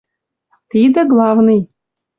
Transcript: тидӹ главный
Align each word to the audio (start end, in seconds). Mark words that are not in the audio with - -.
тидӹ 0.69 1.01
главный 1.11 1.61